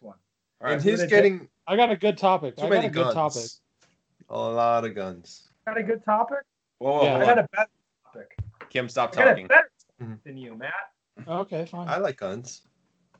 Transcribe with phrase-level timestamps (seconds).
[0.00, 0.16] one.
[0.60, 0.74] All right.
[0.74, 2.56] and he's What a getting I got a good topic.
[2.56, 3.14] too I got many a good guns.
[3.14, 3.50] topic.
[4.28, 5.48] A lot of guns.
[5.66, 6.38] Got a good topic?
[6.78, 7.10] Whoa, whoa, Yeah.
[7.12, 7.70] hold I got a better
[8.04, 8.36] topic.
[8.70, 9.46] Kim, stop I got a talking.
[9.46, 10.08] better Mhm.
[10.08, 10.72] topic than you, Matt.
[11.28, 11.88] Okay, fine.
[11.88, 12.62] I like guns.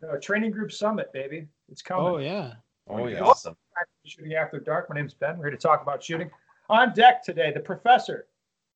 [0.02, 1.46] Uh, training group summit, baby.
[1.70, 2.06] It's coming.
[2.06, 2.54] oh yeah.
[2.88, 3.20] Oh yeah.
[3.20, 3.56] Awesome.
[4.04, 4.88] Shooting After Dark.
[4.88, 5.36] My name's Ben.
[5.38, 6.30] We're here to talk about shooting.
[6.70, 8.26] On deck today, the professor,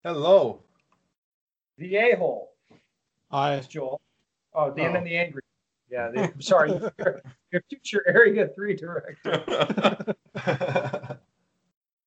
[0.02, 0.62] Hello.
[1.78, 2.52] the a-hole.
[3.30, 4.00] I That's Joel.
[4.52, 4.92] Oh, the and Oh.
[4.94, 5.42] then the angry.
[5.94, 6.70] Yeah, the, I'm sorry.
[6.98, 7.22] your,
[7.52, 10.16] your future Area 3 director.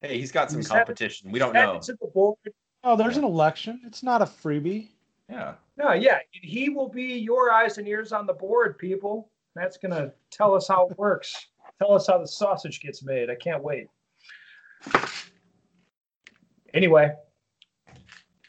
[0.02, 1.32] hey, he's got some He's had- competition.
[1.32, 1.80] We don't know.
[1.80, 2.36] To the board.
[2.84, 3.80] oh, there's an election.
[3.86, 4.90] It's not a freebie.
[5.30, 5.54] Yeah.
[5.78, 6.20] No, yeah.
[6.32, 9.30] He will be your eyes and ears on the board, people.
[9.56, 11.48] That's going to tell us how it works.
[11.80, 13.30] Tell us how the sausage gets made.
[13.30, 13.88] I can't wait.
[16.74, 17.14] Anyway,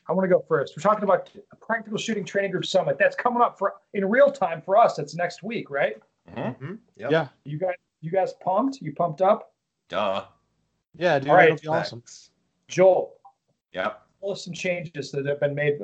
[0.09, 0.75] I want to go first.
[0.77, 2.97] We're talking about a practical shooting training group summit.
[2.99, 4.97] That's coming up for in real time for us.
[4.97, 5.97] That's next week, right?
[6.31, 6.57] Mhm.
[6.57, 7.11] hmm Yep.
[7.11, 7.29] Yeah.
[7.45, 8.81] You guys, you guys pumped?
[8.81, 9.53] You pumped up?
[9.89, 10.25] Duh.
[10.97, 11.29] Yeah, dude.
[11.29, 12.01] All right, it'll be awesome.
[12.01, 12.31] Facts.
[12.69, 13.15] Joel,
[13.73, 14.03] Yep.
[14.21, 15.79] tell us some changes that have been made.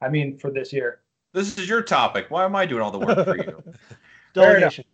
[0.00, 1.00] I mean, for this year.
[1.32, 2.26] This is your topic.
[2.30, 3.62] Why am I doing all the work for you?
[4.34, 4.84] Delegation.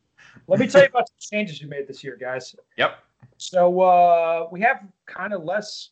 [0.46, 2.54] Let me tell you about the changes you made this year, guys.
[2.76, 2.98] yep.
[3.36, 5.90] So uh, we have kind of less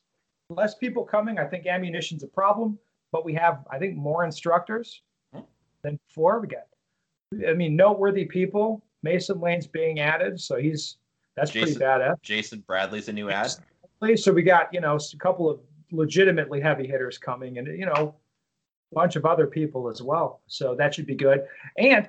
[0.51, 1.39] less people coming.
[1.39, 2.79] I think ammunition's a problem,
[3.13, 5.41] but we have I think more instructors Hmm.
[5.83, 6.41] than before.
[6.41, 6.67] We got,
[7.49, 8.83] I mean, noteworthy people.
[9.03, 10.97] Mason Lane's being added, so he's
[11.37, 11.77] that's Jason.
[11.79, 12.21] pretty badass.
[12.23, 13.53] Jason Bradley's a new ad.
[14.17, 15.61] So we got you know a couple of
[15.93, 18.15] legitimately heavy hitters coming, and you know
[18.93, 20.41] a bunch of other people as well.
[20.47, 21.45] So that should be good.
[21.77, 22.09] And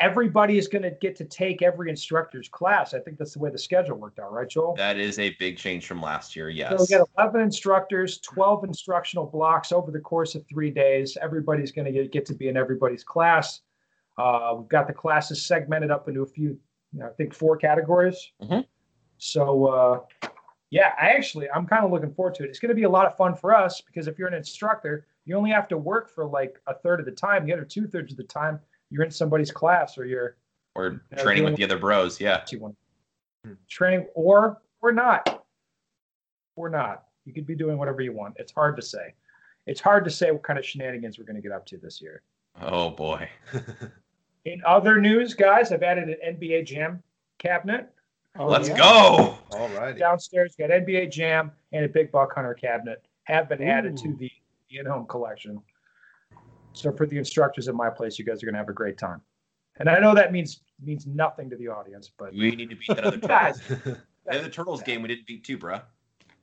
[0.00, 2.94] everybody is going to get to take every instructor's class.
[2.94, 4.74] I think that's the way the schedule worked out, right, Joel?
[4.76, 6.48] That is a big change from last year.
[6.48, 6.90] So we Yes.
[6.90, 11.16] got 11 instructors, 12 instructional blocks over the course of three days.
[11.20, 13.60] Everybody's going to get, get to be in everybody's class.
[14.16, 16.58] Uh, we've got the classes segmented up into a few,
[16.92, 18.32] you know, I think four categories.
[18.42, 18.64] Mhm.
[19.18, 20.00] So, uh,
[20.70, 22.50] yeah, I actually, I'm kind of looking forward to it.
[22.50, 25.06] It's going to be a lot of fun for us because if you're an instructor,
[25.24, 27.44] you only have to work for like a third of the time.
[27.46, 30.36] The other two thirds of the time, you're in somebody's class or you're
[30.74, 32.20] We're Yeah, training with the other bros.
[32.20, 32.44] Yeah.
[32.50, 32.76] you want
[33.44, 33.52] Hmm.
[33.68, 35.44] training or or not
[36.56, 39.14] or not you could be doing whatever you want it's hard to say
[39.66, 42.02] it's hard to say what kind of shenanigans we're going to get up to this
[42.02, 42.22] year
[42.60, 43.28] Oh boy.
[44.44, 47.02] in other news guys i've added an nba jam
[47.38, 47.92] cabinet
[48.40, 48.76] Oh, Let's yeah.
[48.76, 49.38] go.
[49.52, 49.96] All right.
[49.98, 54.30] downstairs got nba jam and a big buck hunter cabinet have been added to the
[54.70, 55.60] in-home collection
[56.78, 58.96] so for the instructors at my place you guys are going to have a great
[58.98, 59.20] time
[59.78, 62.88] and i know that means means nothing to the audience but We need to beat
[62.88, 63.60] that other Guys.
[63.66, 63.98] turtles.
[64.26, 65.82] The other turtles game we didn't beat too, bruh.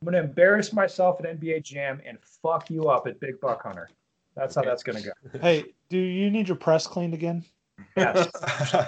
[0.01, 3.90] I'm gonna embarrass myself at NBA Jam and fuck you up at Big Buck Hunter.
[4.35, 4.66] That's Okay.
[4.68, 5.12] how that's gonna go.
[5.40, 7.45] Hey, do you need your press cleaned again?
[7.95, 8.28] Yes.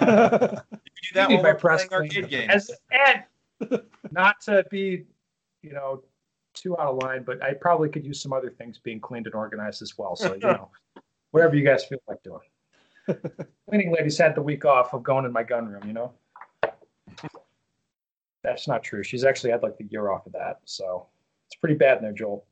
[0.00, 2.52] You do that need while my we're press playing arcade games.
[2.52, 5.04] As and not to be,
[5.62, 6.02] you know,
[6.54, 9.34] too out of line, but I probably could use some other things being cleaned and
[9.34, 10.16] organized as well.
[10.16, 10.70] So you know,
[11.30, 12.40] whatever you guys feel like doing.
[13.68, 15.82] Cleaning ladies had the week off of going in my gun room.
[15.86, 16.12] You know.
[18.42, 19.02] That's not true.
[19.02, 21.06] She's actually had like the year off of that, so
[21.46, 22.44] it's pretty bad in there, Joel.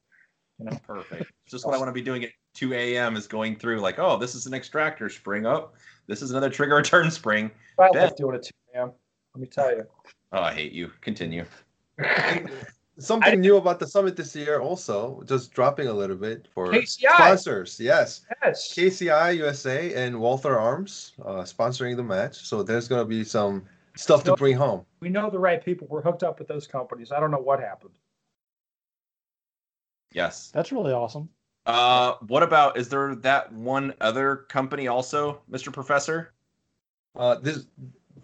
[0.86, 1.30] Perfect.
[1.44, 3.16] It's just what I want to be doing at 2 a.m.
[3.16, 5.74] is going through like, oh, this is an extractor spring up.
[6.06, 7.50] This is another trigger return spring.
[7.78, 8.42] I love doing it
[8.74, 8.92] 2 a.m.
[9.34, 9.84] Let me tell you.
[10.32, 10.90] Oh, I hate you.
[11.02, 11.44] Continue.
[12.98, 17.14] Something new about the summit this year, also, just dropping a little bit for KCI.
[17.14, 17.78] sponsors.
[17.78, 18.22] Yes.
[18.42, 18.72] Yes.
[18.74, 22.36] KCI USA and Walther Arms uh, sponsoring the match.
[22.36, 23.64] So there's going to be some
[23.96, 24.86] stuff to bring home.
[25.00, 25.86] We know the right people.
[25.90, 27.12] We're hooked up with those companies.
[27.12, 27.98] I don't know what happened.
[30.12, 30.50] Yes.
[30.54, 31.28] That's really awesome.
[31.66, 35.70] Uh, what about is there that one other company also, Mr.
[35.70, 36.32] Professor?
[37.14, 37.66] Uh, this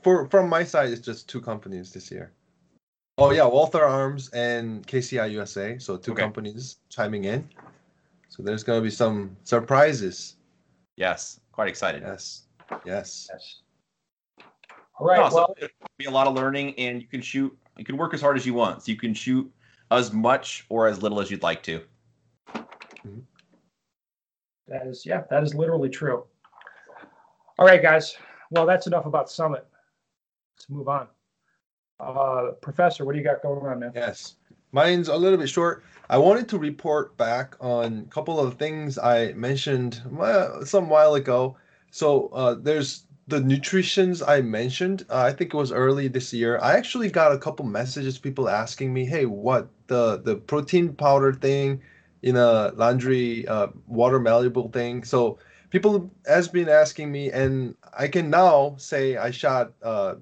[0.02, 2.32] for from my side, it's just two companies this year.
[3.22, 5.78] Oh yeah, Walther Arms and KCI USA.
[5.78, 6.22] So two Okay.
[6.22, 7.48] companies chiming in.
[8.28, 10.36] So there's going to be some surprises.
[10.96, 11.38] Yes.
[11.52, 12.02] Quite excited.
[12.04, 12.46] Yes.
[12.84, 13.28] Yes.
[13.32, 13.60] Yes.
[14.98, 15.20] All right.
[15.20, 15.68] No, so well, it'll
[15.98, 17.56] be a lot of learning, and you can shoot.
[17.76, 18.82] You can work as hard as you want.
[18.82, 19.50] So you can shoot
[19.92, 21.80] as much or as little as you'd like to.
[22.48, 23.20] Mm-hmm.
[24.66, 26.24] that is yeah, that is literally true.
[27.58, 28.16] All right, guys.
[28.50, 29.64] Well, that's enough about Summit.
[30.56, 31.06] Let's move on.
[32.02, 33.92] Uh, Professor, what do you got going on, man?
[33.94, 34.34] Yes.
[34.72, 35.84] Mine's a little bit short.
[36.10, 40.02] I wanted to report back on a couple of things I mentioned
[40.64, 41.56] some while ago.
[41.90, 45.06] So uh, there's the nutritions I mentioned.
[45.08, 46.58] Uh, I think it was early this year.
[46.60, 51.32] I actually got a couple messages, people asking me, "Hey, what the the protein powder
[51.32, 51.82] thing
[52.22, 55.38] in a laundry uh, water malleable thing?" So
[55.70, 60.16] people has been asking me, and I can now say I shot uh,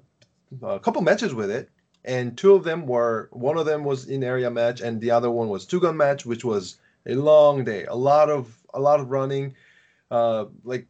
[0.61, 1.69] a couple matches with it,
[2.03, 5.29] and two of them were one of them was in area match, and the other
[5.31, 8.99] one was two gun match, which was a long day, a lot of a lot
[8.99, 9.55] of running,
[10.09, 10.87] uh, like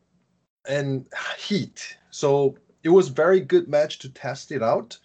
[0.67, 1.05] and
[1.37, 1.97] heat.
[2.11, 4.97] So it was very good match to test it out.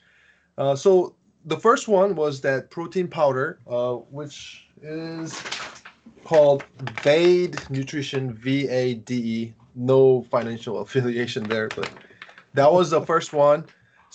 [0.59, 1.15] Uh, so
[1.45, 5.41] the first one was that protein powder, uh, which is
[6.25, 6.65] called
[7.03, 9.55] Vade Nutrition, V A D E.
[9.75, 11.91] No financial affiliation there, but
[12.55, 13.65] that was the first one.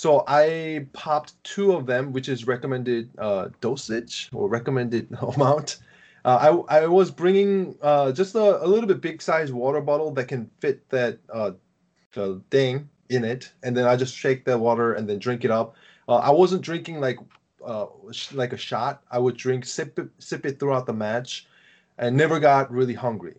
[0.01, 5.77] So I popped two of them, which is recommended uh, dosage or recommended amount.
[6.25, 10.09] Uh, I, I was bringing uh, just a, a little bit big size water bottle
[10.13, 11.51] that can fit that uh,
[12.49, 15.75] thing in it, and then I just shake the water and then drink it up.
[16.09, 17.19] Uh, I wasn't drinking like
[17.63, 19.03] uh, sh- like a shot.
[19.11, 21.45] I would drink sip it, sip it throughout the match,
[21.99, 23.35] and never got really hungry.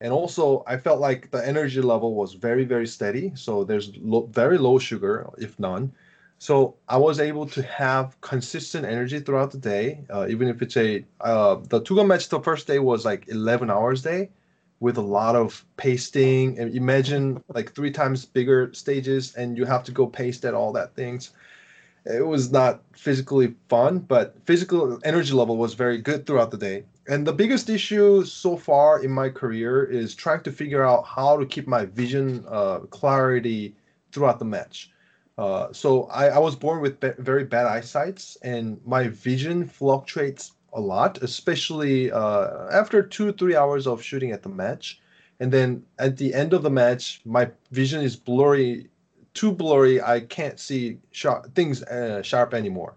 [0.00, 3.32] And also, I felt like the energy level was very very steady.
[3.34, 5.90] So there's lo- very low sugar, if none.
[6.44, 10.76] So I was able to have consistent energy throughout the day, uh, even if it's
[10.76, 12.28] a uh, the two gun match.
[12.28, 14.28] The first day was like 11 hours day,
[14.78, 16.58] with a lot of pasting.
[16.58, 20.70] And imagine like three times bigger stages, and you have to go paste at all
[20.74, 21.30] that things.
[22.04, 26.84] It was not physically fun, but physical energy level was very good throughout the day.
[27.08, 31.38] And the biggest issue so far in my career is trying to figure out how
[31.38, 33.74] to keep my vision uh, clarity
[34.12, 34.90] throughout the match
[35.38, 40.52] uh, so I, I was born with be- very bad eyesight, and my vision fluctuates
[40.72, 45.00] a lot, especially uh, after two three hours of shooting at the match,
[45.40, 48.88] and then at the end of the match, my vision is blurry,
[49.34, 50.00] too blurry.
[50.00, 52.96] I can't see sharp things uh, sharp anymore.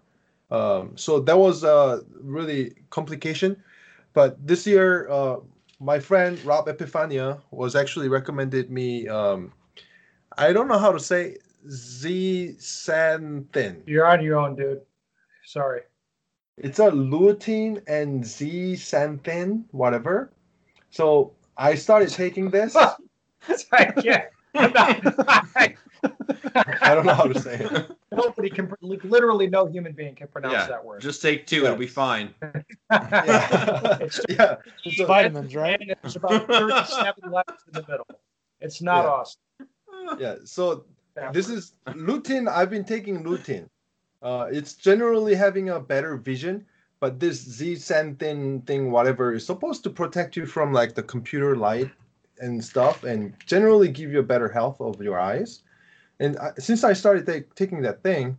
[0.50, 3.62] Um, so that was a really complication.
[4.14, 5.36] But this year, uh,
[5.80, 9.08] my friend Rob Epifania was actually recommended me.
[9.08, 9.52] Um,
[10.36, 11.36] I don't know how to say
[11.66, 13.82] zeaxanthin.
[13.86, 14.80] You're on your own, dude.
[15.44, 15.82] Sorry.
[16.56, 20.32] It's a lutein and zeaxanthin, whatever.
[20.90, 22.76] So I started taking this.
[23.72, 24.24] I can't.
[24.54, 25.00] I'm not,
[25.54, 25.74] I,
[26.82, 27.90] I don't know how to say it.
[28.12, 31.00] nobody can, literally no human being can pronounce Yeah, that word.
[31.00, 32.34] Just take two, it'll be fine.
[32.90, 33.98] Yeah.
[34.00, 34.56] It's yeah.
[34.84, 35.78] It's vitamins, right?
[35.80, 38.06] And There's about 37 letters in the middle.
[38.60, 39.10] It's not Yeah.
[39.10, 39.40] awesome.
[40.18, 40.34] Yeah.
[40.44, 40.84] So
[41.32, 42.48] this is lutein.
[42.48, 43.68] I've been taking lutein.
[44.22, 46.66] Uh, it's generally having a better vision,
[47.00, 51.90] but this zeaxanthin thing, whatever, is supposed to protect you from like the computer light
[52.40, 55.62] and stuff, and generally give you a better health of your eyes.
[56.20, 58.38] And I, since I started ta- taking that thing,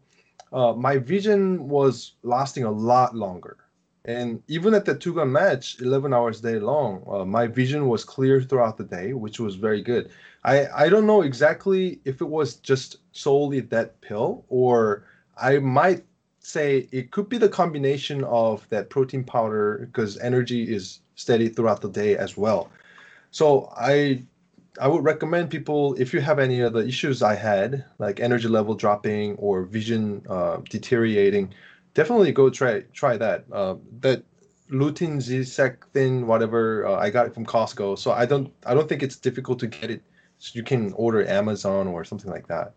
[0.51, 3.57] uh, my vision was lasting a lot longer.
[4.05, 8.03] And even at the two gun match, 11 hours day long, uh, my vision was
[8.03, 10.09] clear throughout the day, which was very good.
[10.43, 15.03] I, I don't know exactly if it was just solely that pill, or
[15.37, 16.03] I might
[16.39, 21.81] say it could be the combination of that protein powder because energy is steady throughout
[21.81, 22.71] the day as well.
[23.31, 24.23] So I
[24.79, 28.47] I would recommend people if you have any of the issues I had, like energy
[28.47, 31.53] level dropping or vision uh, deteriorating,
[31.99, 33.43] definitely go try try that.
[33.51, 34.23] Uh, that
[34.71, 39.03] lutein zeaxanthin, whatever uh, I got it from Costco, so I don't I don't think
[39.03, 40.01] it's difficult to get it.
[40.37, 42.71] So you can order Amazon or something like that.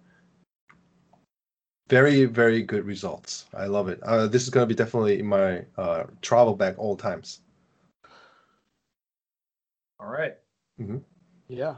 [1.88, 3.46] Very very good results.
[3.54, 4.02] I love it.
[4.02, 7.42] Uh, this is gonna be definitely in my uh, travel bag all times.
[10.00, 10.34] All right.
[11.46, 11.76] Yeah.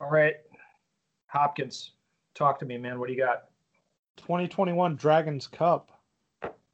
[0.00, 0.34] All right.
[1.28, 1.92] Hopkins,
[2.34, 2.98] talk to me, man.
[2.98, 3.44] What do you got?
[4.18, 5.90] 2021 Dragons Cup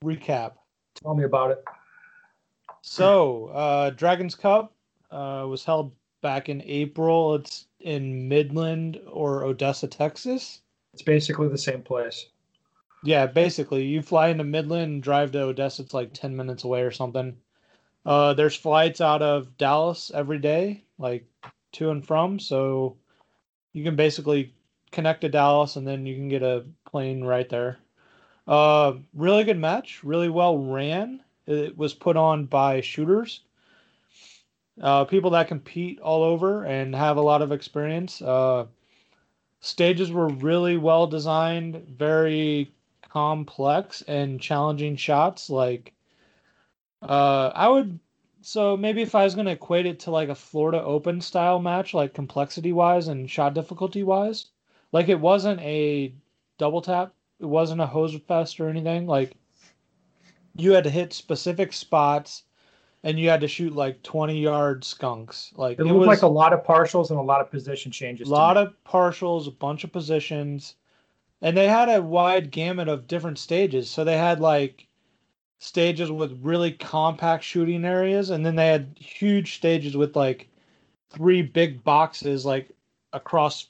[0.03, 0.53] recap.
[0.95, 1.65] Tell me about it.
[2.83, 4.73] So, uh, Dragons Cup
[5.11, 7.35] uh, was held back in April.
[7.37, 10.61] It's in Midland or Odessa, Texas.
[10.93, 12.27] It's basically the same place.
[13.03, 15.83] Yeah, basically, you fly into Midland and drive to Odessa.
[15.83, 17.37] It's like 10 minutes away or something.
[18.07, 21.27] Uh, there's flights out of Dallas every day, like
[21.73, 22.39] to and from.
[22.39, 22.97] So
[23.73, 24.55] you can basically
[24.93, 27.77] connect to Dallas and then you can get a plane right there.
[28.47, 31.21] Uh, really good match, really well ran.
[31.45, 33.41] It was put on by shooters,
[34.81, 38.23] uh, people that compete all over and have a lot of experience.
[38.23, 38.67] Uh,
[39.59, 42.73] stages were really well designed, very
[43.09, 45.51] complex and challenging shots.
[45.51, 45.93] Like,
[47.03, 47.99] uh, I would.
[48.41, 51.59] So maybe if I was going to equate it to like a Florida Open style
[51.59, 54.47] match, like complexity wise and shot difficulty wise,
[54.93, 56.15] like it wasn't a
[56.59, 59.07] double tap, it wasn't a hose fest or anything.
[59.07, 59.37] Like
[60.57, 62.45] you had to hit specific spots
[63.03, 65.53] and you had to shoot like 20 yard skunks.
[65.57, 68.29] Like It, looked like a lot of partials and a lot of position changes.
[68.29, 70.75] a lot of partials, a bunch of positions,
[71.43, 73.91] and they had a wide gamut of different stages.
[73.91, 74.89] So they had like
[75.59, 80.49] stages with really compact shooting areas, and then they had huge stages with like
[81.11, 82.71] three big boxes, like
[83.13, 83.69] across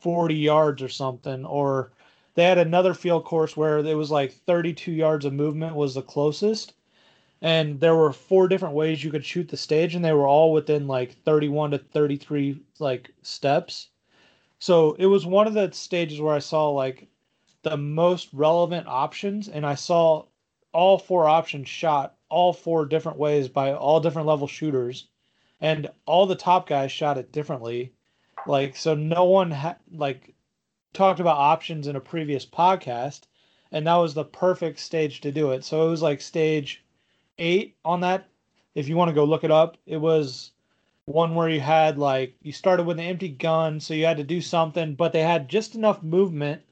[0.00, 1.46] 40 yards or something.
[1.46, 1.92] Or
[2.34, 6.02] they had another field course where it was like 32 yards of movement was the
[6.02, 6.74] closest.
[7.40, 10.52] And there were four different ways you could shoot the stage, and they were all
[10.52, 13.88] within like 31 to 33 like steps.
[14.58, 17.08] So it was one of the stages where I saw like
[17.62, 20.24] the most relevant options, and I saw
[20.72, 25.08] all four options shot all four different ways by all different level shooters,
[25.60, 27.92] and all the top guys shot it differently.
[28.46, 30.34] Like so, no one had like
[30.94, 33.22] talked about options in a previous podcast,
[33.72, 35.64] and that was the perfect stage to do it.
[35.64, 36.84] So it was like stage
[37.38, 38.28] eight on that.
[38.74, 40.52] If you want to go look it up, it was
[41.06, 44.24] one where you had like you started with an empty gun, so you had to
[44.24, 46.62] do something, but they had just enough movement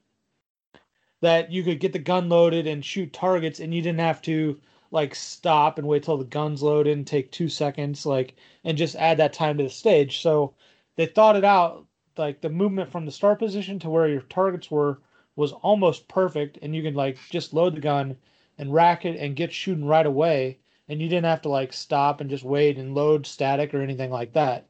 [1.21, 4.61] that you could get the gun loaded and shoot targets and you didn't have to
[4.91, 8.97] like stop and wait till the guns loaded and take two seconds like and just
[8.97, 10.53] add that time to the stage so
[10.97, 14.71] they thought it out like the movement from the start position to where your targets
[14.71, 15.01] were
[15.37, 18.17] was almost perfect and you could like just load the gun
[18.59, 22.21] and rack it and get shooting right away and you didn't have to like stop
[22.21, 24.67] and just wait and load static or anything like that.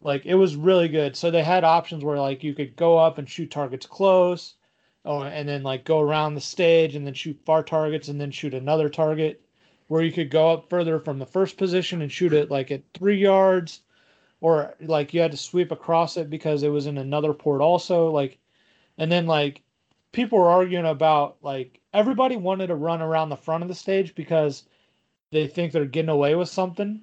[0.00, 1.16] Like it was really good.
[1.16, 4.54] So they had options where like you could go up and shoot targets close
[5.04, 8.30] oh, and then like go around the stage and then shoot far targets and then
[8.30, 9.40] shoot another target
[9.88, 12.82] where you could go up further from the first position and shoot it like at
[12.94, 13.80] three yards
[14.42, 18.10] or like you had to sweep across it because it was in another port also
[18.10, 18.38] like
[18.98, 19.62] and then like
[20.12, 24.14] people were arguing about like everybody wanted to run around the front of the stage
[24.14, 24.64] because
[25.30, 27.00] they think they're getting away with something.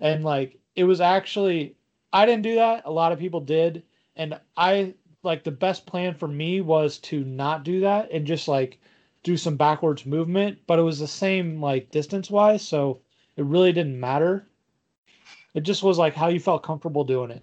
[0.00, 1.76] And like it was actually
[2.12, 2.82] i didn't do that.
[2.84, 3.84] A lot of people did.
[4.16, 8.48] And i like the best plan for me was to not do that and just
[8.48, 8.80] like
[9.22, 13.00] do some backwards movement, but it was the same like distance wise, so
[13.36, 14.48] it really didn't matter.
[15.54, 17.42] It just was like how you felt comfortable doing it.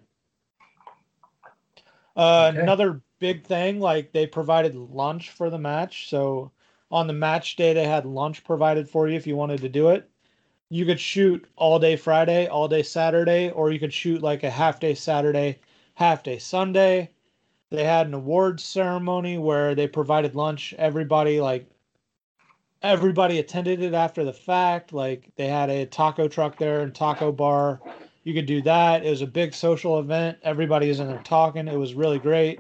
[2.15, 2.61] Uh, okay.
[2.61, 6.09] Another big thing, like they provided lunch for the match.
[6.09, 6.51] So
[6.91, 9.89] on the match day, they had lunch provided for you if you wanted to do
[9.89, 10.09] it.
[10.69, 14.49] You could shoot all day Friday, all day Saturday, or you could shoot like a
[14.49, 15.59] half day Saturday,
[15.95, 17.11] half day Sunday
[17.69, 20.73] they had an awards ceremony where they provided lunch.
[20.77, 21.69] Everybody like
[22.81, 24.93] everybody attended it after the fact.
[24.93, 27.81] Like they had a taco truck there and taco bar.
[28.23, 29.05] You could do that.
[29.05, 30.37] It was a big social event.
[30.43, 31.67] Everybody was in there talking.
[31.67, 32.59] It was really great.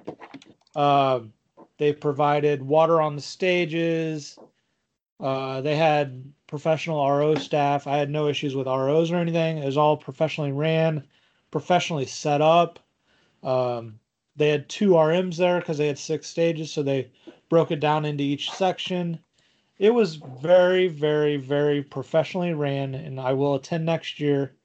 [0.75, 1.21] Uh,
[1.77, 4.37] they provided water on the stages.
[5.19, 7.87] Uh, they had professional RO staff.
[7.87, 9.57] I had no issues with ROs or anything.
[9.57, 11.05] It was all professionally ran,
[11.51, 12.79] professionally set up.
[13.43, 13.99] Um,
[14.35, 17.11] they had two RMs there because they had six stages, so they
[17.49, 19.19] broke it down into each section.
[19.79, 24.55] It was very, very, very professionally ran, and I will attend next year.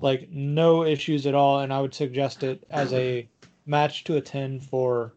[0.00, 3.28] Like no issues at all, and I would suggest it as a
[3.66, 5.14] match to attend for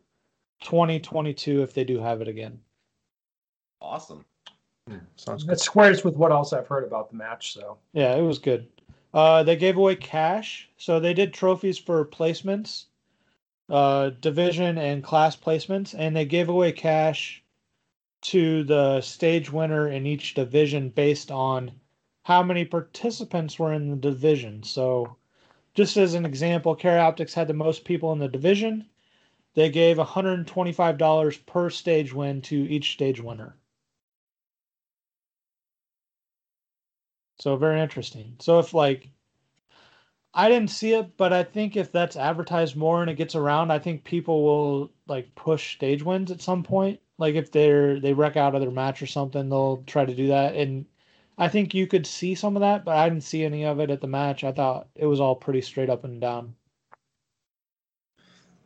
[0.61, 2.59] 2022 if they do have it again.
[3.79, 4.25] Awesome.
[4.87, 5.51] Hmm, sounds good.
[5.51, 7.53] That squares with what else I've heard about the match.
[7.53, 8.69] So yeah, it was good.
[9.13, 12.85] Uh, they gave away cash, so they did trophies for placements
[13.71, 17.40] uh, division and class placements, and they gave away cash
[18.21, 21.71] to the stage winner in each division based on
[22.23, 24.63] how many participants were in the division.
[24.63, 25.17] So,
[25.73, 28.87] just as an example, Carry Optics had the most people in the division.
[29.53, 33.57] They gave $125 per stage win to each stage winner.
[37.39, 38.35] So very interesting.
[38.39, 39.09] So if like
[40.33, 43.71] I didn't see it, but I think if that's advertised more and it gets around,
[43.71, 46.99] I think people will like push stage wins at some point.
[47.21, 50.27] Like if they're they wreck out of their match or something, they'll try to do
[50.27, 50.55] that.
[50.55, 50.85] And
[51.37, 53.91] I think you could see some of that, but I didn't see any of it
[53.91, 54.43] at the match.
[54.43, 56.55] I thought it was all pretty straight up and down.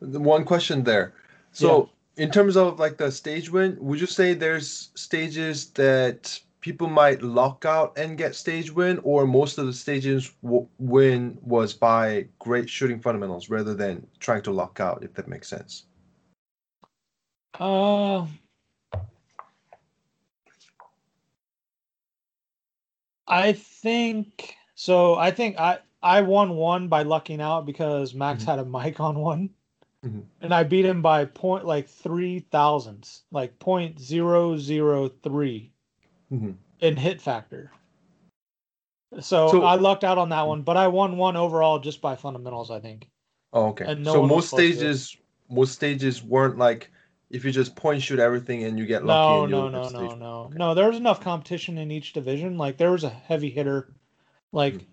[0.00, 1.14] One question there.
[1.52, 2.24] So yeah.
[2.24, 7.22] in terms of like the stage win, would you say there's stages that people might
[7.22, 12.26] lock out and get stage win, or most of the stages w- win was by
[12.38, 15.84] great shooting fundamentals rather than trying to lock out, if that makes sense.
[17.58, 18.26] Uh,
[23.28, 25.14] I think so.
[25.14, 28.50] I think I I won one by lucking out because Max mm-hmm.
[28.50, 29.50] had a mic on one.
[30.04, 30.20] Mm-hmm.
[30.40, 35.72] And I beat him by point like three thousandths, like point zero zero three
[36.32, 36.52] mm-hmm.
[36.80, 37.72] in hit factor.
[39.20, 42.16] So, so, I lucked out on that one, but I won one overall just by
[42.16, 43.08] fundamentals, I think.
[43.52, 43.94] Oh, okay.
[43.94, 45.16] No so most stages,
[45.48, 46.90] most stages weren't like
[47.30, 49.32] if you just point shoot everything and you get lucky.
[49.32, 50.18] No, and you no, win no, no, stage.
[50.18, 50.74] no, no.
[50.74, 52.56] There was enough competition in each division.
[52.56, 53.88] Like there was a heavy hitter,
[54.52, 54.84] like Mhm.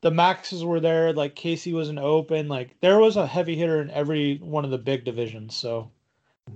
[0.00, 1.12] the Maxes were there.
[1.12, 2.48] Like Casey was an open.
[2.48, 5.54] Like there was a heavy hitter in every one of the big divisions.
[5.54, 5.90] So,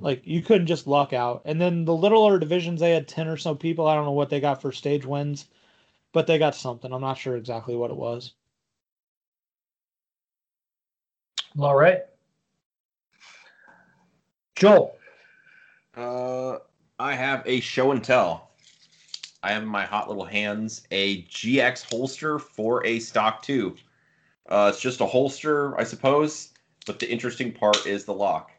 [0.00, 1.42] like you couldn't just luck out.
[1.44, 3.86] And then the littler divisions, they had ten or so people.
[3.86, 5.46] I don't know what they got for stage wins,
[6.12, 6.92] but they got something.
[6.92, 8.32] I'm not sure exactly what it was.
[11.58, 12.00] All right.
[14.56, 14.96] Joel.
[15.96, 16.58] Uh,
[16.98, 18.50] I have a show and tell.
[19.42, 23.76] I have in my hot little hands a GX holster for a stock two.
[24.48, 26.52] Uh, it's just a holster, I suppose,
[26.86, 28.50] but the interesting part is the lock.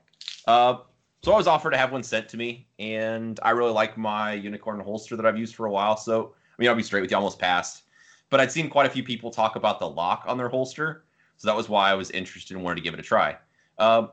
[0.47, 0.77] Uh,
[1.23, 4.33] so I was offered to have one sent to me, and I really like my
[4.33, 5.97] unicorn holster that I've used for a while.
[5.97, 7.83] So I mean, I'll be straight with you, almost passed.
[8.29, 11.03] But I'd seen quite a few people talk about the lock on their holster,
[11.37, 13.37] so that was why I was interested and wanted to give it a try.
[13.77, 14.09] Um,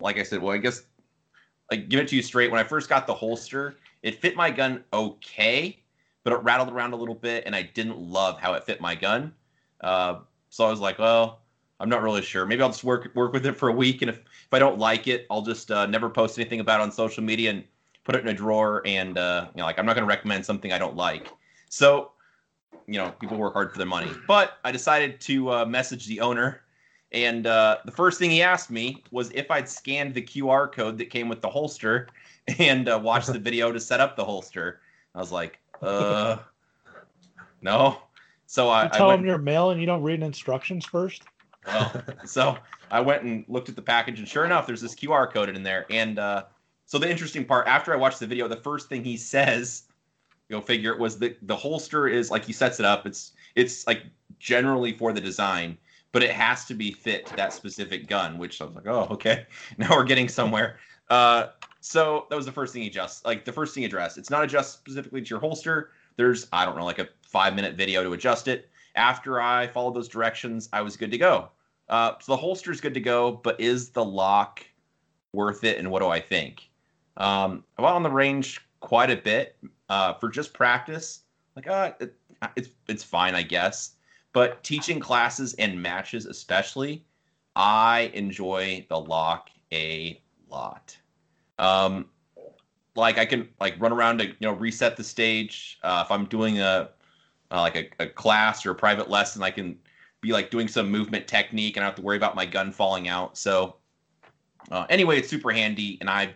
[0.00, 0.82] like I said, well, I guess
[1.70, 2.50] like give it to you straight.
[2.50, 5.78] When I first got the holster, it fit my gun okay,
[6.24, 8.94] but it rattled around a little bit, and I didn't love how it fit my
[8.94, 9.34] gun.
[9.80, 11.40] Uh, so I was like, well,
[11.80, 12.46] I'm not really sure.
[12.46, 14.78] Maybe I'll just work work with it for a week, and if, if I don't
[14.78, 17.64] like it, I'll just uh, never post anything about it on social media and
[18.04, 18.82] put it in a drawer.
[18.84, 21.28] And uh, you know, like I'm not going to recommend something I don't like.
[21.68, 22.12] So,
[22.86, 24.10] you know, people work hard for their money.
[24.28, 26.62] But I decided to uh, message the owner
[27.12, 30.98] and uh, the first thing he asked me was if I'd scanned the QR code
[30.98, 32.08] that came with the holster
[32.58, 34.80] and uh, watched the video to set up the holster.
[35.14, 36.38] I was like, uh,
[37.62, 37.98] no.
[38.46, 41.22] So I, You I tell went, them you're male and you don't read instructions first.
[41.66, 42.58] well, so
[42.90, 45.62] I went and looked at the package, and sure enough, there's this QR code in
[45.62, 45.86] there.
[45.90, 46.44] And uh,
[46.86, 49.84] so the interesting part, after I watched the video, the first thing he says,
[50.50, 53.06] go figure, it was that the holster is like he sets it up.
[53.06, 54.02] It's it's like
[54.38, 55.78] generally for the design,
[56.12, 58.38] but it has to be fit to that specific gun.
[58.38, 59.46] Which I was like, oh, okay,
[59.78, 60.78] now we're getting somewhere.
[61.10, 61.48] Uh,
[61.80, 64.18] so that was the first thing he just like the first thing he addressed.
[64.18, 65.90] It's not adjust specifically to your holster.
[66.16, 68.70] There's I don't know like a five minute video to adjust it.
[68.94, 71.48] After I followed those directions, I was good to go.
[71.88, 74.64] Uh, so the holster's good to go, but is the lock
[75.32, 75.78] worth it?
[75.78, 76.70] And what do I think?
[77.16, 79.56] Um, I went on the range quite a bit
[79.88, 81.20] uh, for just practice.
[81.56, 82.14] Like, uh, it,
[82.56, 83.92] it's it's fine, I guess.
[84.32, 87.04] But teaching classes and matches, especially,
[87.54, 90.96] I enjoy the lock a lot.
[91.58, 92.06] Um,
[92.94, 95.78] like I can like run around to you know reset the stage.
[95.82, 96.90] Uh, if I'm doing a
[97.50, 99.78] uh, like a, a class or a private lesson, I can
[100.20, 103.08] be like doing some movement technique and I have to worry about my gun falling
[103.08, 103.36] out.
[103.36, 103.76] So
[104.70, 106.34] uh, anyway, it's super handy, and I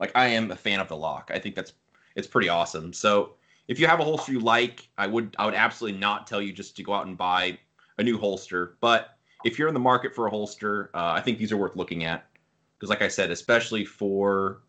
[0.00, 1.30] like I am a fan of the lock.
[1.32, 1.72] I think that's
[2.14, 2.92] it's pretty awesome.
[2.92, 3.34] So
[3.68, 6.52] if you have a holster you like, I would I would absolutely not tell you
[6.52, 7.58] just to go out and buy
[7.98, 8.76] a new holster.
[8.80, 9.10] But
[9.44, 12.04] if you're in the market for a holster, uh, I think these are worth looking
[12.04, 12.26] at
[12.76, 14.62] because, like I said, especially for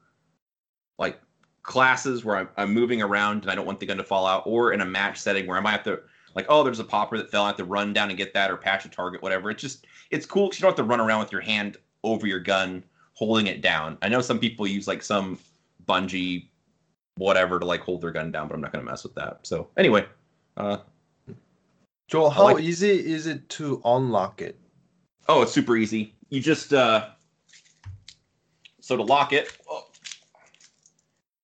[0.97, 1.19] like
[1.63, 4.43] classes where I'm, I'm moving around and I don't want the gun to fall out,
[4.45, 6.01] or in a match setting where I might have to
[6.35, 8.51] like, oh, there's a popper that fell, I have to run down and get that,
[8.51, 9.49] or patch a target, whatever.
[9.49, 12.27] It's just it's cool because you don't have to run around with your hand over
[12.27, 12.83] your gun
[13.13, 13.97] holding it down.
[14.01, 15.39] I know some people use like some
[15.85, 16.47] bungee
[17.19, 19.39] whatever to like hold their gun down, but I'm not gonna mess with that.
[19.43, 20.05] So anyway,
[20.57, 20.77] uh,
[22.07, 24.57] Joel, how like- easy is it to unlock it?
[25.27, 26.15] oh, it's super easy.
[26.29, 27.09] You just uh,
[28.79, 29.85] so to lock it, oh,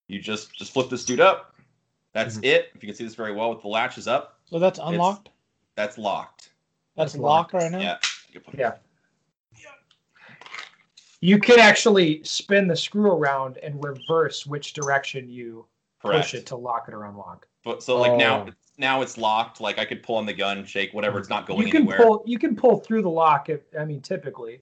[0.08, 1.54] you just just flip this dude up.
[2.14, 2.46] That's Mhm.
[2.46, 2.72] it.
[2.74, 5.30] If you can see this very well with the latches up, So that's unlocked.
[5.76, 6.50] that's locked.
[6.96, 7.64] That's That's locked locked.
[7.64, 7.80] right now.
[7.80, 7.98] Yeah.
[8.58, 8.76] Yeah.
[11.26, 15.66] You can actually spin the screw around and reverse which direction you
[16.02, 16.22] Correct.
[16.26, 17.48] push it to lock it or unlock.
[17.64, 18.52] But so like now Oh.
[18.78, 19.60] now it's locked.
[19.60, 21.18] Like I could pull on the gun, shake whatever.
[21.18, 21.98] It's not going You can anywhere.
[21.98, 24.62] pull you can pull through the lock if I mean typically,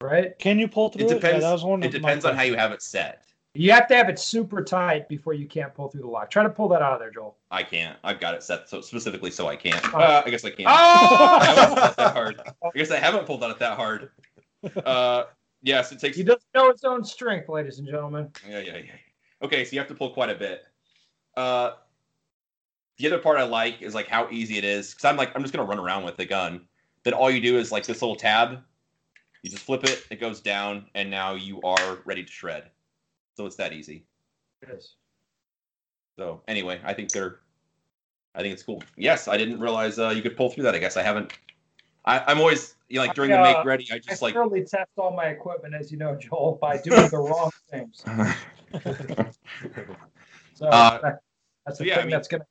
[0.00, 0.38] right?
[0.38, 1.14] Can you pull through it it?
[1.14, 1.42] depends.
[1.42, 3.22] Yeah, that was one it depends on how you have it set.
[3.56, 6.28] You have to have it super tight before you can't pull through the lock.
[6.30, 7.36] Try to pull that out of there, Joel.
[7.52, 7.96] I can't.
[8.04, 9.80] I've got it set so specifically so I can't.
[9.94, 9.98] Oh.
[9.98, 10.68] Uh, I guess I can't.
[10.68, 11.86] I haven't pulled Oh!
[11.90, 12.40] it that hard.
[12.64, 14.10] I guess I haven't pulled on it that hard.
[14.84, 15.24] Uh,
[15.64, 16.16] yes, it takes.
[16.16, 18.30] he doesn't know his own strength, ladies and gentlemen.
[18.48, 18.92] Yeah, yeah, yeah.
[19.42, 20.62] Okay, so you have to pull quite a bit.
[21.36, 21.72] Uh,
[22.98, 25.42] the other part I like is like how easy it is because I'm like I'm
[25.42, 26.60] just gonna run around with the gun.
[27.02, 28.62] Then all you do is like this little tab.
[29.42, 32.70] You just flip it, it goes down, and now you are ready to shred.
[33.36, 34.06] So it's that easy.
[34.66, 34.94] Yes.
[36.16, 37.40] So anyway, I think they're,
[38.34, 38.82] I think it's cool.
[38.96, 40.74] Yes, I didn't realize uh, you could pull through that.
[40.74, 41.32] I guess I haven't.
[42.04, 43.86] I, I'm always you know, like during the I, uh, make ready.
[43.90, 44.34] I I just like.
[44.34, 48.04] thoroughly test all my equipment, as you know, Joel, by doing the wrong things.
[50.56, 51.18] So Uh, that-
[51.66, 52.44] that's the so yeah, I mean- that's gonna.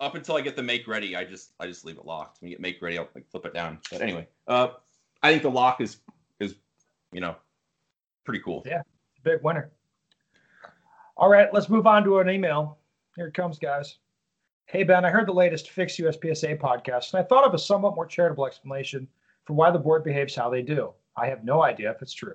[0.00, 2.40] Up until I get the make ready, I just I just leave it locked.
[2.40, 3.78] When you get make ready, I'll like flip it down.
[3.90, 4.68] But anyway, uh,
[5.22, 5.98] I think the lock is
[6.40, 6.56] is
[7.12, 7.36] you know
[8.24, 8.62] pretty cool.
[8.66, 8.82] Yeah.
[9.22, 9.70] Big winner.
[11.16, 12.78] All right, let's move on to an email.
[13.16, 13.98] Here it comes, guys.
[14.66, 17.94] Hey, Ben, I heard the latest Fix USPSA podcast, and I thought of a somewhat
[17.94, 19.06] more charitable explanation
[19.44, 20.92] for why the board behaves how they do.
[21.16, 22.34] I have no idea if it's true.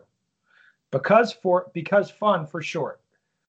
[0.92, 3.02] Because for because fun for short.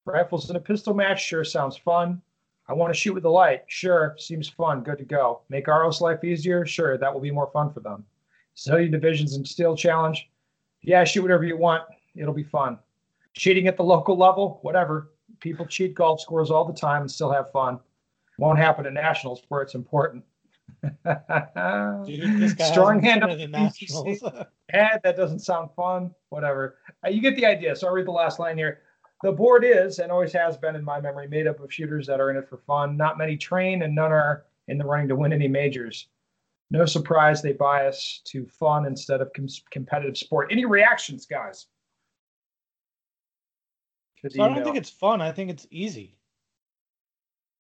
[0.07, 2.21] Rifles in a pistol match sure sounds fun.
[2.69, 3.65] I want to shoot with the light.
[3.69, 4.83] Sure, seems fun.
[4.83, 5.43] Good to go.
[5.51, 6.65] Make RO's life easier.
[6.65, 8.05] Sure, that will be more fun for them.
[8.55, 10.31] Civilian divisions and steel challenge.
[10.83, 11.85] Yeah, shoot whatever you want.
[12.17, 12.79] It'll be fun.
[13.35, 15.11] Cheating at the local level, whatever.
[15.41, 17.79] People cheat golf scores all the time and still have fun.
[18.41, 20.25] Won't happen at nationals where it's important.
[22.07, 24.23] Dude, Strong hand up to the the Nationals.
[24.73, 26.15] Eh, that doesn't sound fun.
[26.29, 26.77] Whatever.
[27.05, 27.75] Uh, you get the idea.
[27.75, 28.83] So I'll read the last line here.
[29.25, 32.21] The board is and always has been, in my memory, made up of shooters that
[32.21, 32.97] are in it for fun.
[32.97, 36.07] Not many train, and none are in the running to win any majors.
[36.71, 40.49] No surprise they bias to fun instead of com- competitive sport.
[40.53, 41.67] Any reactions, guys?
[44.31, 45.21] So I don't think it's fun.
[45.21, 46.17] I think it's easy.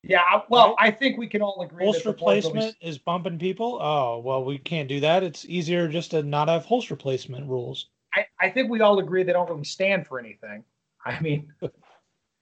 [0.02, 1.84] Yeah, I- well, I think we can all agree.
[1.84, 3.78] that Holster the board really- placement is bumping people.
[3.82, 5.22] Oh well, we can't do that.
[5.22, 7.90] It's easier just to not have holster placement rules.
[8.14, 10.64] I, I think we all agree they don't really stand for anything.
[11.04, 11.52] I mean,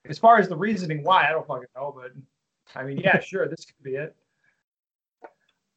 [0.05, 2.11] as far as the reasoning why, I don't fucking know, but
[2.75, 4.15] I mean, yeah, sure, this could be it.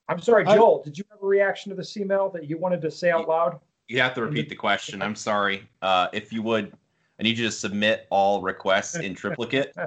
[0.08, 0.82] I'm sorry, I- Joel.
[0.82, 3.58] Did you have a reaction to this email that you wanted to say out loud?
[3.88, 5.02] You have to repeat the question.
[5.02, 5.68] I'm sorry.
[5.82, 6.72] Uh, if you would,
[7.18, 9.74] I need you to submit all requests in triplicate.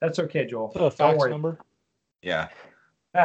[0.00, 0.68] That's okay, Joel.
[0.74, 1.30] The Don't worry.
[1.30, 1.58] number.
[2.22, 2.48] Yeah.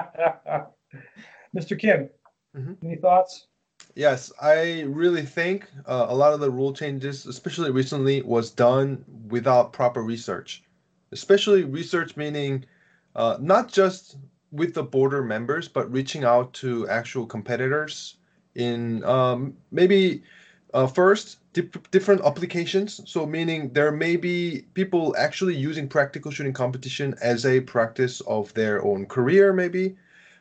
[1.56, 1.78] Mr.
[1.80, 2.10] Kim,
[2.56, 2.78] Mhm.
[2.84, 3.48] any thoughts?
[3.96, 9.04] Yes, I really think uh, a lot of the rule changes, especially recently, was done
[9.30, 10.64] without proper research.
[11.12, 12.66] Especially research meaning
[13.16, 14.18] uh, not just
[14.52, 18.18] with the border members, but reaching out to actual competitors
[18.56, 20.24] in um, maybe
[20.76, 23.02] uh, first dip- different applications.
[23.10, 28.54] So meaning there may be people actually using practical shooting competition as a practice of
[28.54, 29.96] their own career, maybe,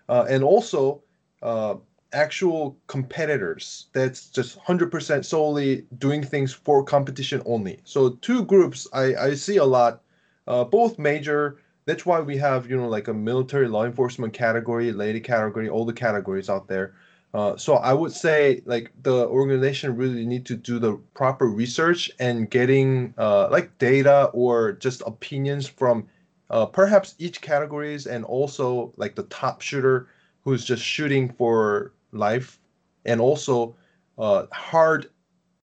[0.08, 1.02] uh, and also.
[1.42, 1.76] Uh,
[2.14, 9.16] actual competitors that's just 100% solely doing things for competition only so two groups i
[9.16, 10.00] i see a lot
[10.46, 14.92] uh, both major that's why we have you know like a military law enforcement category
[14.92, 16.94] lady category all the categories out there
[17.34, 22.10] uh, so i would say like the organization really need to do the proper research
[22.20, 26.06] and getting uh, like data or just opinions from
[26.50, 30.08] uh, perhaps each categories and also like the top shooter
[30.42, 32.60] who's just shooting for life
[33.04, 33.74] and also
[34.18, 35.10] uh, hard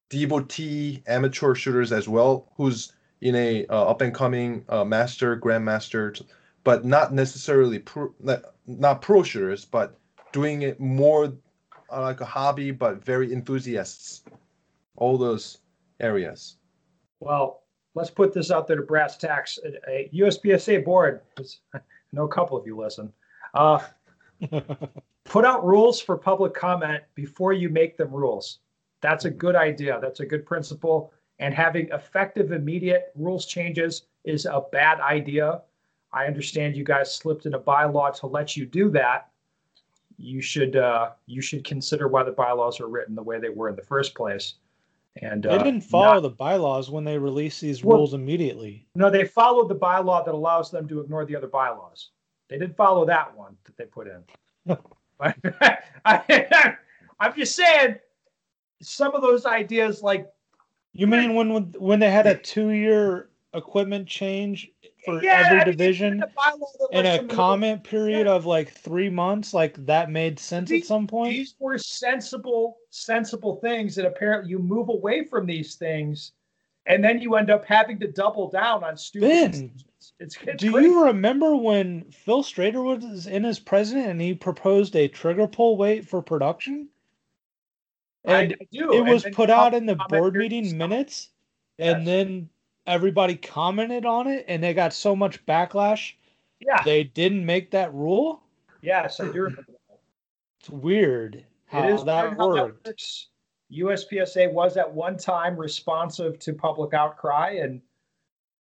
[0.10, 6.22] devotee amateur shooters as well who's in a uh, up and coming master grandmaster
[6.64, 8.14] but not necessarily pro,
[8.68, 9.98] not pro shooters but
[10.34, 11.32] doing it more
[11.92, 14.24] uh, like a hobby but very enthusiasts
[14.98, 15.60] all those
[16.00, 16.58] areas
[17.20, 17.62] Well,
[17.96, 19.60] let's put this out there to brass tacks.
[19.64, 21.22] A, a USPSA board,
[21.74, 21.80] I
[22.12, 23.12] know a couple of you listen.
[23.54, 23.80] Uh,
[25.26, 28.60] put out rules for public comment before you make them rules.
[29.02, 30.00] That's a good idea.
[30.02, 31.14] That's a good principle.
[31.40, 35.62] And having effective, immediate rules changes is a bad idea.
[36.14, 39.31] I understand you guys slipped in a bylaw to let you do that.
[40.22, 43.70] You should uh, you should consider why the bylaws are written the way they were
[43.70, 44.56] in the first place.
[45.22, 48.88] And They uh, didn't follow not- the bylaws when they released these Well- rules immediately.
[48.96, 52.10] no, they followed the bylaw that allows them to ignore the other bylaws.
[52.48, 54.24] They didn't follow that one that they put in.
[55.18, 55.36] But
[56.06, 56.76] I,
[57.20, 57.96] I'm just saying,
[58.82, 60.30] some of those ideas, like
[60.94, 64.72] You mean when when- they had a two-year equipment change
[65.04, 68.46] for Yeah, I every mean, division the bylaw that and lets a comment period of
[68.46, 69.54] like three months?
[69.54, 71.34] Like that made sense These- at some point.
[71.34, 76.32] These were sensible, sensible things, and apparently you move away from these things,
[76.86, 79.28] and then you end up having to double down on stupid.
[79.52, 79.72] Ben.
[79.98, 80.88] It's, it's Do crazy.
[80.88, 85.78] you remember when Phil Strader was in as president and he proposed a trigger pull
[85.78, 86.88] weight for production?
[88.26, 88.94] I- And I do.
[88.94, 90.78] it was put out in the board meeting stuff.
[90.78, 91.30] minutes,
[91.78, 91.96] Yes.
[91.98, 92.50] and then
[92.88, 96.14] everybody commented on it, and they got so much backlash
[96.60, 96.82] Yeah.
[96.84, 98.42] they didn't make that rule.
[98.82, 100.00] Yes, I do remember that.
[100.60, 102.86] It's weird how It is that worked.
[102.88, 103.28] works.
[103.72, 107.82] USPSA was at one time responsive to public outcry, and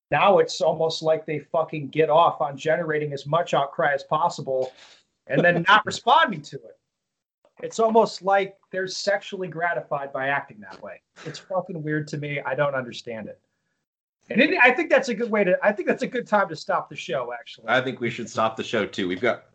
[0.09, 4.71] now it's almost like they fucking get off on generating as much outcry as possible
[5.27, 6.77] and then not responding to it.
[7.61, 11.01] It's almost like they're sexually gratified by acting that way.
[11.25, 12.39] It's fucking weird to me.
[12.41, 13.39] I don't understand it.
[14.31, 15.57] And it, I think that's a good way to.
[15.63, 17.33] I think that's a good time to stop the show.
[17.33, 19.07] Actually, I think we should stop the show too.
[19.07, 19.45] We've got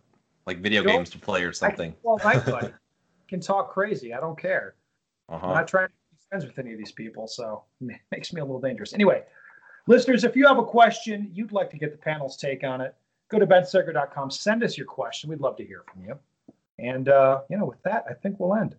[0.46, 1.94] like video Joel, games to play or something.
[2.02, 2.70] well, my
[3.28, 4.14] can talk crazy.
[4.14, 4.76] I don't care.
[5.28, 8.32] Uh I'm not trying to be friends with any of these people, so it makes
[8.32, 8.92] me a little dangerous.
[8.92, 9.22] Anyway,
[9.88, 12.94] Listeners, if you have a question you'd like to get the panel's take on it,
[13.30, 14.30] go to benstoeger.com.
[14.30, 15.30] Send us your question.
[15.30, 16.18] We'd love to hear from you.
[16.78, 18.74] And, uh, you know, with that, I think we'll end.